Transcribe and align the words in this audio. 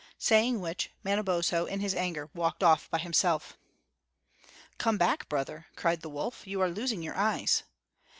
Saying 0.17 0.61
which, 0.61 0.89
Manabozho, 1.05 1.67
in 1.67 1.79
his 1.79 1.93
anger, 1.93 2.27
walked 2.33 2.63
off 2.63 2.89
by 2.89 2.97
himself. 2.97 3.55
"Come 4.79 4.97
back, 4.97 5.29
brother," 5.29 5.67
cried 5.75 6.01
the 6.01 6.09
wolf. 6.09 6.47
"You 6.47 6.59
are 6.61 6.71
losing 6.71 7.03
your 7.03 7.13
eyes." 7.15 7.61